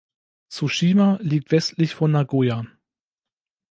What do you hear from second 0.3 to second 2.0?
Tsushima liegt westlich